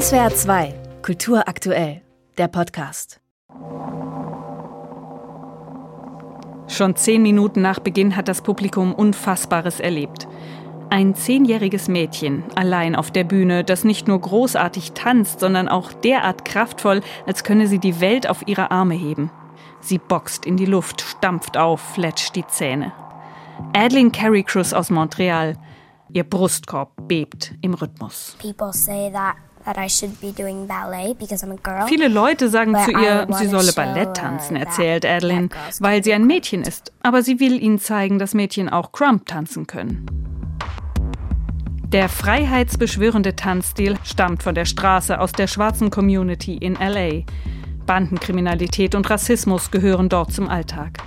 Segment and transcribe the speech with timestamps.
[0.00, 2.02] SWR 2, Kultur aktuell,
[2.36, 3.20] der Podcast.
[6.66, 10.26] Schon zehn Minuten nach Beginn hat das Publikum Unfassbares erlebt.
[10.90, 16.44] Ein zehnjähriges Mädchen allein auf der Bühne, das nicht nur großartig tanzt, sondern auch derart
[16.44, 19.30] kraftvoll, als könne sie die Welt auf ihre Arme heben.
[19.78, 22.90] Sie boxt in die Luft, stampft auf, fletscht die Zähne.
[23.72, 25.56] Adeline Carey Cruz aus Montreal.
[26.12, 28.36] Ihr Brustkorb bebt im Rhythmus.
[31.88, 35.48] Viele Leute sagen zu ihr, sie solle Ballett tanzen, erzählt Adeline,
[35.80, 36.92] weil sie ein Mädchen ist.
[37.02, 40.06] Aber sie will ihnen zeigen, dass Mädchen auch Crump tanzen können.
[41.94, 47.22] Der freiheitsbeschwörende Tanzstil stammt von der Straße aus der schwarzen Community in LA.
[47.86, 50.98] Bandenkriminalität und Rassismus gehören dort zum Alltag.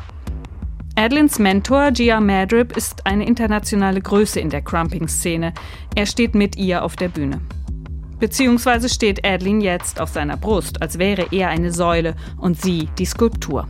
[0.96, 5.54] Adlins Mentor Gia Madrip ist eine internationale Größe in der Crumping-Szene.
[5.94, 7.41] Er steht mit ihr auf der Bühne.
[8.20, 13.05] Beziehungsweise steht Adeline jetzt auf seiner Brust, als wäre er eine Säule und sie die
[13.05, 13.68] Skulptur.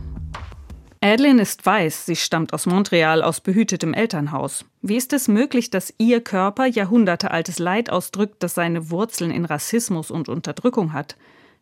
[1.00, 4.64] Adeline ist weiß, sie stammt aus Montreal, aus behütetem Elternhaus.
[4.82, 10.10] Wie ist es möglich, dass ihr Körper jahrhundertealtes Leid ausdrückt, das seine Wurzeln in Rassismus
[10.10, 11.16] und Unterdrückung hat?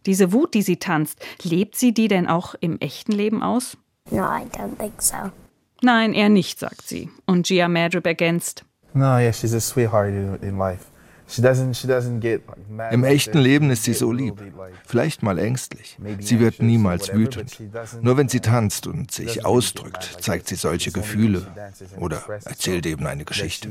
[0.07, 3.77] Diese Wut, die sie tanzt, lebt sie die denn auch im echten Leben aus?
[4.11, 5.17] No, I don't think so.
[5.83, 7.11] Nein, eher nicht, sagt sie.
[7.27, 8.65] Und Gia Madrip ergänzt.
[8.95, 10.87] No, yeah, she's a sweetheart in life.
[12.91, 14.35] Im echten Leben ist sie so lieb,
[14.87, 15.99] vielleicht mal ängstlich.
[16.21, 17.61] Sie wird niemals wütend.
[18.01, 21.47] Nur wenn sie tanzt und sich ausdrückt, zeigt sie solche Gefühle
[21.99, 23.69] oder erzählt eben eine Geschichte.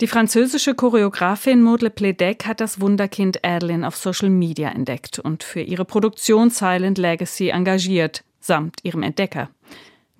[0.00, 5.44] Die französische Choreografin Maud Le Pledec hat das Wunderkind Adeline auf Social Media entdeckt und
[5.44, 9.50] für ihre Produktion Silent Legacy engagiert, samt ihrem Entdecker.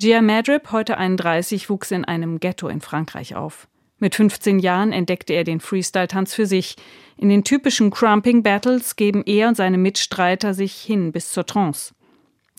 [0.01, 3.69] Gia Madrip, heute 31, wuchs in einem Ghetto in Frankreich auf.
[3.99, 6.77] Mit 15 Jahren entdeckte er den Freestyle-Tanz für sich.
[7.19, 11.93] In den typischen Crumping-Battles geben er und seine Mitstreiter sich hin bis zur Trance.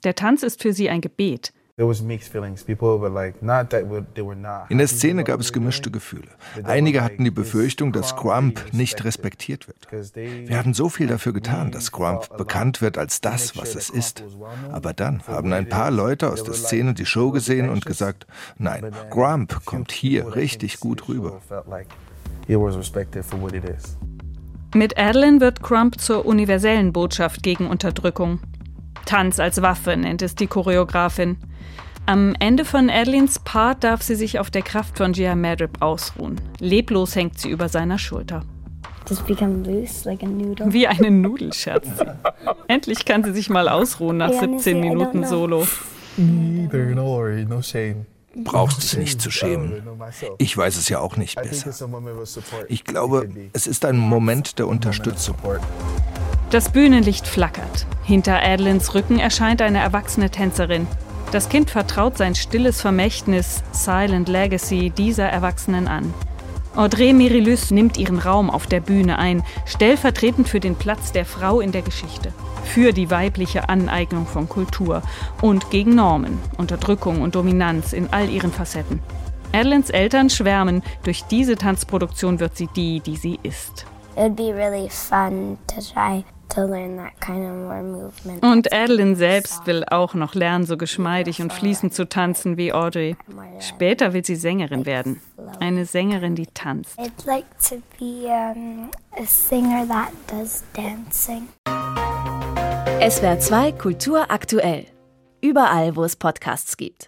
[0.04, 1.52] Der Tanz ist für sie ein Gebet.
[4.70, 6.28] In der Szene gab es gemischte Gefühle.
[6.64, 9.88] Einige hatten die Befürchtung, dass Grump nicht respektiert wird.
[10.16, 14.24] Wir haben so viel dafür getan, dass Grump bekannt wird als das, was es ist.
[14.72, 18.28] Aber dann haben ein paar Leute aus der Szene die Show gesehen und gesagt,
[18.58, 21.42] nein, Grump kommt hier richtig gut rüber.
[24.74, 28.40] Mit Adeline wird Crump zur universellen Botschaft gegen Unterdrückung.
[29.06, 31.38] Tanz als Waffe nennt es die Choreografin.
[32.06, 36.42] Am Ende von Adelines Part darf sie sich auf der Kraft von Gia Madrip ausruhen.
[36.60, 38.44] Leblos hängt sie über seiner Schulter.
[40.74, 42.06] Wie eine Nudel, scherzt sie.
[42.68, 45.68] Endlich kann sie sich mal ausruhen nach 17 Minuten Solo.
[48.44, 49.84] Brauchst es nicht zu schämen.
[50.38, 51.74] Ich weiß es ja auch nicht besser.
[52.70, 55.36] Ich glaube, es ist ein Moment der Unterstützung.
[56.52, 57.86] Das Bühnenlicht flackert.
[58.04, 60.86] Hinter Adelines Rücken erscheint eine erwachsene Tänzerin.
[61.32, 66.14] Das Kind vertraut sein stilles Vermächtnis, Silent Legacy, dieser Erwachsenen an.
[66.76, 71.62] Audrey Merilus nimmt ihren Raum auf der Bühne ein, stellvertretend für den Platz der Frau
[71.62, 72.34] in der Geschichte,
[72.66, 75.04] für die weibliche Aneignung von Kultur
[75.42, 79.00] und gegen Normen, Unterdrückung und Dominanz in all ihren Facetten.
[79.54, 83.86] Adelines Eltern schwärmen, durch diese Tanzproduktion wird sie die, die sie ist.
[84.18, 86.26] It would be really fun to try
[88.42, 93.16] und Adeline selbst will auch noch lernen, so geschmeidig und fließend zu tanzen wie Audrey.
[93.60, 95.22] Später will sie Sängerin werden.
[95.60, 96.98] Eine Sängerin, die tanzt.
[103.10, 104.86] SWR 2 Kultur aktuell.
[105.42, 107.00] Überall, wo es Podcasts gibt.